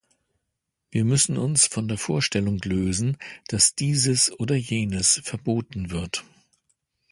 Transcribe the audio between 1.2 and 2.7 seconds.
uns von der Vorstellung